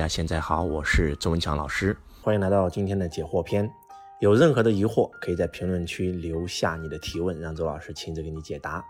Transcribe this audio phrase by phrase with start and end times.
[0.00, 3.70] 大家现在好，我是周文强老师，欢迎来到今天的解惑篇。
[4.20, 8.82] 有任何的疑惑，可以在评论区留下你的提问，让周老师亲自给你解答。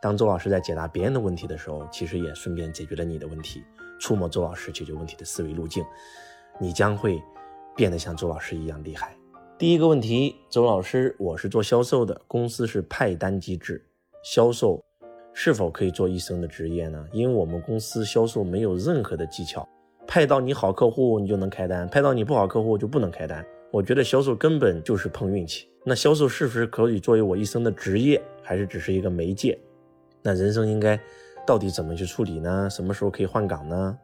[0.00, 3.62] 当周老师在解答别人的问题的时候，其实也顺便解决了你的问题，
[4.00, 5.84] 触摸周老师解决问题的思维路径，
[6.58, 7.22] 你将会
[7.76, 9.14] 变得像周老师一样厉害。
[9.58, 13.84] 第一个问题，周老师，我是做销售的，公司是派单机制，
[14.22, 14.82] 销售
[15.34, 17.04] 是否可以做一生的职业呢？
[17.12, 19.68] 因为我们公司销售没有任何的技巧。
[20.06, 23.44] 派到你好客户，你就能开单；派到你不好客户就不能开单。
[23.70, 25.68] 我觉得销售根本就是碰运气。
[25.84, 29.58] 那销售是不是可以作为我一生的职业，还是只是一个媒介？
[30.22, 30.98] 那人生应该
[31.46, 32.68] 到底怎么去处理呢？
[32.70, 33.98] 什么时候可以换岗呢？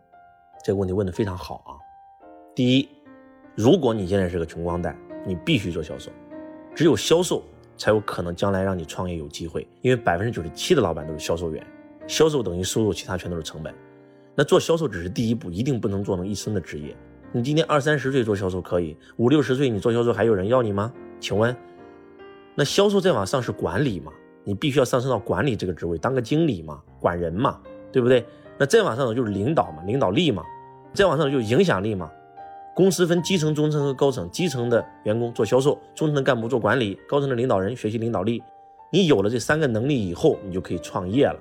[0.64, 1.72] 这个问题问得非常好啊。
[2.54, 2.88] 第一，
[3.54, 6.10] 如果你现在是个穷光蛋，你必须做销售，
[6.74, 7.42] 只有销售
[7.78, 9.66] 才有可能将来让你创业有机会。
[9.80, 11.64] 因为百分之九十七的老板都是销售员，
[12.06, 13.72] 销售等于收入，其他全都是成本。
[14.34, 16.96] 那做销售只是第一步，一定不能做成一生的职业。
[17.32, 20.92] 你今天二三十岁做销售可以，五六十岁你做销售还有人要你吗？
[21.20, 21.54] 请问，
[22.54, 24.12] 那销售再往上是管理嘛？
[24.42, 27.60] 你必须要上升到管理这个职位，当个经理嘛，管人嘛，
[27.92, 28.24] 对不对？
[28.58, 30.42] 那再往上走就是领导嘛，领导力嘛，
[30.92, 32.10] 再往上就是影响力嘛。
[32.74, 38.42] 公司分基层、中层和高层，基层的员工做销售，中层的干部做管理，高层的领导人学习领导力。
[38.92, 41.38] 你有了这三个能力以后，你就可以创业了。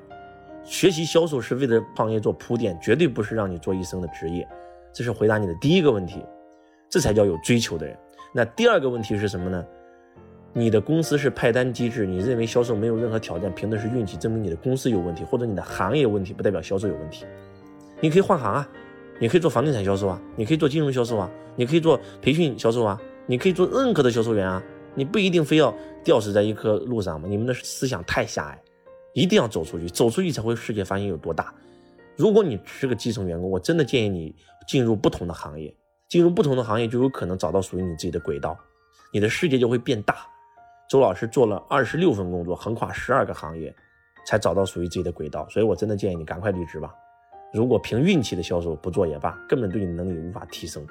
[0.63, 4.47] 学习销售是为了创业做铺垫，绝对不是让你做一生的职业。
[4.93, 6.23] 这是回答你的第一个问题，
[6.89, 7.97] 这才叫有追求的人。
[8.33, 9.65] 那第二个问题是什么呢？
[10.51, 17.25] 你的公司是派单机制，你认为销售没有任何挑战，凭的是运气，证明你的公司有问题，或者你的行业有问题，不代表销售有问题。
[18.01, 18.67] 你可以换行啊，
[19.19, 24.61] 你可以做房地产销售啊，你可以做金融销售啊，你可以做培训销售啊，你可以做任何的销售员啊，
[24.95, 25.71] 你不一定非要
[26.03, 27.27] 吊死在一棵路上嘛。
[27.27, 28.59] 你们的思想太狭隘。
[29.19, 31.53] 一定要走出去，走出去才会世界发现有多大。
[32.15, 34.33] 如果你是个基层员工，我真的建议你
[34.65, 35.75] 进入不同的行业，
[36.07, 38.57] 进入不同的行业就有可能找到属于你自己的轨道，
[39.11, 40.15] 你的世界就会变大。
[40.89, 43.75] 周老师做了二十六份工作，横跨十二个行业，
[44.25, 45.45] 才找到属于自己的轨道。
[45.49, 46.93] 所以我真的建议你赶快离职吧。
[47.53, 50.85] 如果凭运气的销售不做也罢，根本对你能力无法提升。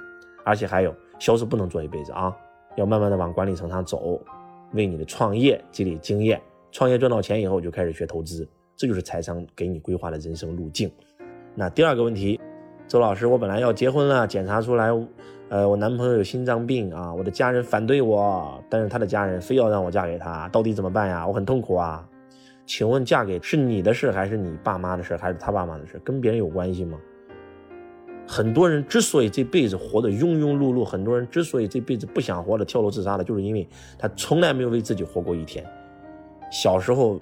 [0.45, 2.37] 而且还有，销售不能做一辈子啊，
[2.77, 4.21] 要慢慢的往管理层上走，
[4.73, 6.41] 为你的创业积累经验。
[6.71, 8.47] 创业赚到钱以后就开始学投资，
[8.77, 10.91] 这就是财商给你规划的人生路径。
[11.55, 12.39] 那第二个问题，
[12.87, 14.91] 周老师，我本来要结婚了，检查出来，
[15.49, 21.27] 呃，我男朋友有心脏病啊，我的家人反对我，但是他的家人非要让我嫁给他，到底怎么办呀？
[21.27, 22.07] 我很痛苦啊。
[22.67, 25.99] 请问嫁给是你的事还是你爸妈的事，还是他爸妈的事？
[26.05, 26.99] 跟别人有关系吗？
[28.27, 33.67] 很多人之所以这辈子活得庸庸碌碌，很多人之所以这辈子不想活了，跳楼自杀了，就是因为
[33.99, 35.65] 他从来没有为自己活过一天。
[36.51, 37.19] 小时候，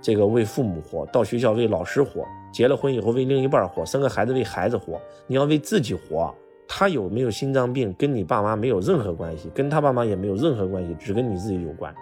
[0.00, 5.00] 这个为父母活；到学校为老师活；结了婚以后为另一半活；生个孩子为孩子活。
[5.26, 6.34] 你要为自己活。
[6.72, 11.92] 他有没有心脏病，跟你爸妈没有任何关系，跟他爸妈也没有任何关系，只跟你自己有关。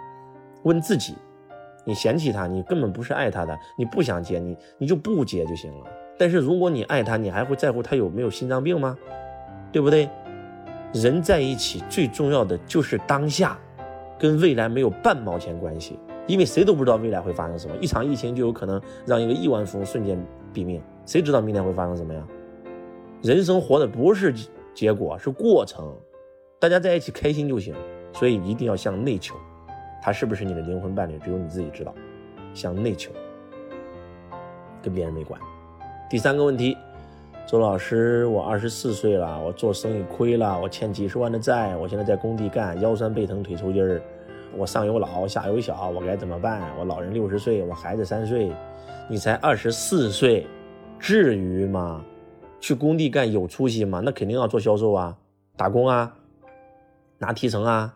[0.61, 1.15] 问自己，
[1.83, 5.85] 你嫌弃他，你根本不是爱他的，你不想结，你你就不结就行了。
[6.19, 8.95] 但是如果你爱他，你还会在乎他有没有心脏病吗？
[9.71, 10.07] 对不对？
[10.93, 13.57] 人在一起最重要的就是当下，
[14.19, 15.97] 跟未来没有半毛钱关系。
[16.29, 20.15] 因为谁都不知道未来会发生什么，一场疫情就有可能让一个亿万富翁瞬间
[20.53, 22.23] 毙命，谁知道明天会发生什么呀？
[23.23, 24.31] 人生活的不是
[24.75, 25.91] 结果，是过程，
[26.59, 27.73] 大家在一起开心就行。
[28.13, 29.35] 所以一定要向内求，
[30.01, 31.93] 他是不是你的灵魂伴侣，只有你自己知道。
[32.53, 33.11] 向内求，
[34.81, 35.39] 跟别人没关。
[36.09, 36.75] 第三个问题，
[37.47, 44.01] 周老师，我二十四岁了，我做生意亏了，我欠几十万的债，我现在在工地干，腰酸背疼，腿抽筋儿。
[44.57, 46.71] 我上有老下有小，我该怎么办？
[46.77, 48.51] 我老人六十岁，我孩子三岁，
[49.07, 50.45] 你才二十四岁，
[50.99, 52.03] 至于吗？
[52.59, 54.01] 去工地干有出息吗？
[54.03, 55.17] 那肯定要做销售啊，
[55.55, 56.13] 打工啊，
[57.17, 57.95] 拿提成啊，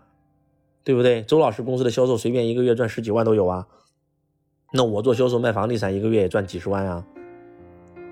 [0.84, 1.22] 对不对？
[1.24, 3.68] 周老师公司的销售随便一个月赚十几万都有啊。
[4.72, 7.06] 那我做销售卖房地产，一个月也赚几十万啊。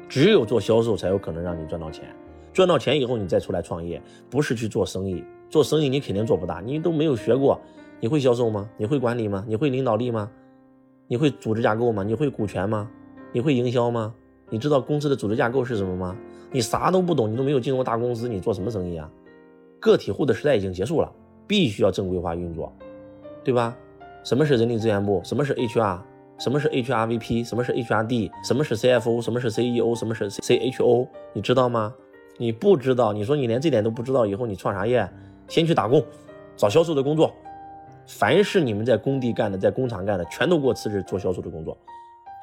[0.09, 2.13] 只有做销售才有可能让你赚到钱，
[2.51, 5.23] 赚到钱以后你再出来创业，不是去做生意。
[5.49, 7.59] 做生意你肯定做不大，你都没有学过。
[8.01, 8.67] 你会销售吗？
[8.77, 9.45] 你会管理吗？
[9.47, 10.29] 你会领导力吗？
[11.07, 12.03] 你会组织架构吗？
[12.03, 12.89] 你会股权吗？
[13.31, 14.11] 你会营销吗？
[14.49, 16.17] 你知道公司的组织架构是什么吗？
[16.51, 19.07] 你啥都不懂，你都没有进入大公司，你做什么生意啊？
[19.79, 21.11] 个体户的时代已经结束了，
[21.45, 22.73] 必须要正规化运作，
[23.43, 23.77] 对吧？
[24.23, 25.21] 什么是人力资源部？
[25.23, 25.99] 什么是 HR？
[26.39, 27.47] 什么是 HRVP？
[27.47, 28.31] 什么是 HRD？
[28.43, 29.21] 什么是 CFO？
[29.21, 29.93] 什么是 CEO？
[29.93, 31.07] 什么是 CHO？
[31.33, 31.93] 你知道吗？
[32.37, 35.07] 你不知道，你说你连这点都不知道，以后你创啥业？
[35.47, 36.03] 先去打工，
[36.57, 37.31] 找销售的工作。
[38.07, 41.77] 凡是你们在工地干的，在工厂干的，全都给我辞职做销售的工作。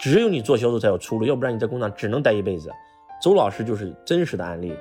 [0.01, 2.71] 只有你做销售才有出路，要不然你在工厂只能待一辈子。
[3.21, 4.73] 周老师就是真实的案例，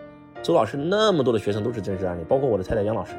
[0.43, 3.15] 周老师那么多的学生都是真实案例，包括我的太太杨老师，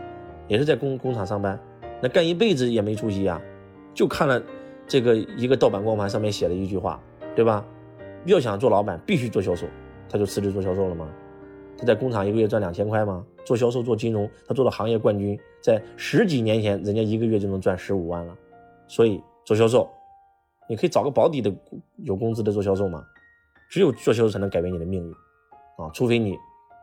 [0.46, 1.58] 也是在工工厂上班，
[2.00, 3.40] 那干一辈子也没出息啊，
[3.92, 4.40] 就看了
[4.86, 7.00] 这个一个盗版光盘上面写了一句话，
[7.34, 7.64] 对吧？
[8.26, 9.66] 要想做老板，必须做销售，
[10.08, 11.08] 他就辞职做销售了吗？
[11.78, 13.24] 他在工厂一个月赚两千块吗？
[13.46, 18.36] 做销售做金融，他做了行业冠军，在十几年前，人家一个月就能赚十五万了。
[18.88, 19.88] 所以做销售，
[20.68, 21.54] 你可以找个保底的
[21.98, 23.02] 有工资的做销售嘛。
[23.70, 25.12] 只有做销售才能改变你的命运
[25.76, 25.90] 啊！
[25.92, 26.36] 除非你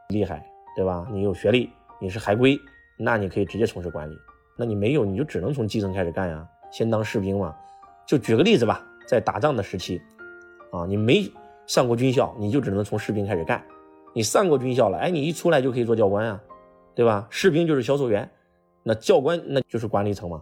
[0.10, 0.46] 厉害，
[0.76, 1.08] 对吧？
[1.12, 1.70] 你有学历，
[2.00, 2.58] 你是海归，
[2.98, 4.16] 那你可以直接从事管理。
[4.56, 7.56] 那你没有，你就只能从基层开始干呀，先当士兵嘛。
[8.06, 10.00] 就举个例子吧，在打仗的时期，
[10.72, 11.30] 啊，你没
[11.66, 13.64] 上过军校，你就只能从士兵开始干。
[14.16, 16.42] 你上过军校了，哎，你一出来就可以做教官啊，
[16.96, 17.28] 对吧？
[17.30, 18.28] 士兵就是销售员，
[18.82, 20.42] 那教官那就是管理层嘛，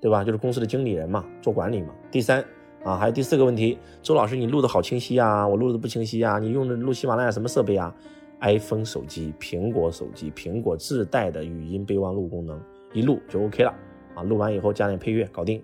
[0.00, 0.22] 对吧？
[0.22, 1.88] 就是公司的经理人嘛，做管理嘛。
[2.12, 2.44] 第三
[2.84, 7.92] 啊，还有第四个问题，周老师你录的好清晰啊，我录的不清晰啊，你用的录喜马拉雅什么设备啊
[8.40, 12.56] ？iPhone 手机、苹果手机、苹果自带的语音备忘录功能，
[12.92, 13.74] 一录就 OK 了
[14.14, 15.60] 啊，录完以后加点配乐搞定。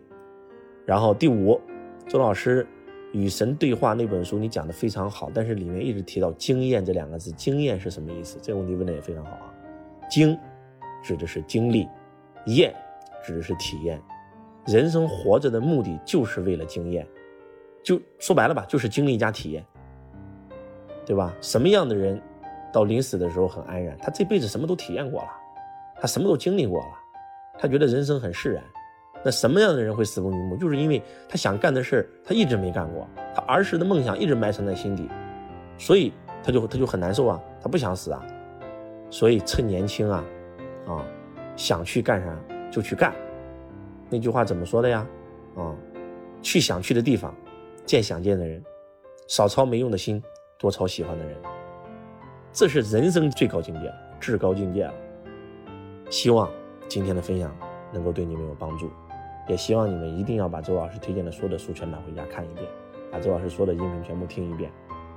[0.84, 1.60] 然后第五，
[2.08, 2.66] 周老师。
[3.14, 8.40] 与神对话那本书你讲的非常好，但是里面一直提到经验这两个字，经验是什么意思？
[8.43, 9.55] 这个问题问的也非常好啊。
[10.11, 10.37] 经
[11.00, 11.88] 指的是经历，
[12.46, 12.75] 验
[13.25, 14.02] 指的是体验。
[14.66, 17.06] 人生活着的目的就是为了经验，
[17.84, 19.64] 就说白了吧，就是经历加体验，
[21.06, 21.32] 对吧？
[21.40, 22.20] 什么样的人
[22.72, 23.96] 到临死的时候很安然？
[23.99, 25.28] 他这辈子什么都体验过了，
[26.00, 26.88] 他什么都经历过了，
[27.61, 28.64] 他觉得人生很释然。
[29.25, 30.56] 那什么样的人会死不瞑目？
[30.56, 35.09] 就是因为他想干的事，他一直没干过，他儿时的梦想一直埋藏在心底，
[35.79, 36.12] 所以
[36.43, 38.23] 他就他就很难受啊，他不想死啊，
[39.09, 40.23] 所以趁年轻啊，
[40.87, 41.05] 啊，
[41.56, 42.38] 想去干啥
[42.71, 43.15] 就去干。
[44.11, 45.06] 那句话怎么说的呀？
[45.56, 45.75] 啊，
[46.43, 47.35] 去想去的地方，
[47.87, 48.62] 见想见的人，
[49.26, 50.23] 少操没用的心，
[50.59, 51.35] 多操喜欢的人，
[52.53, 53.91] 这是人生最高境界，
[54.21, 54.93] 至高境界了。
[56.11, 56.50] 希望
[56.88, 57.56] 今天的分享
[57.91, 58.91] 能够对你们有帮助。
[59.46, 62.67] 也希望你们一定要把周老师推荐的所有的书全买回家看一遍，
[63.12, 64.70] 把周老师说的音频全部听一遍，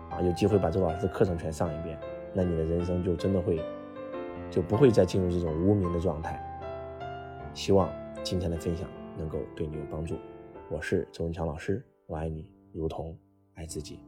[0.09, 1.97] 啊，有机会把周老师的课程全上一遍，
[2.33, 3.61] 那你的人生就真的会，
[4.51, 6.43] 就不会再进入这种无名的状态。
[7.53, 7.89] 希望
[8.21, 10.15] 今天的分享能够对你有帮助。
[10.69, 13.17] 我是周文强老师，我爱你如同
[13.53, 13.99] 爱自己。